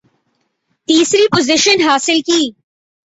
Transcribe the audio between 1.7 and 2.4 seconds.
حاصل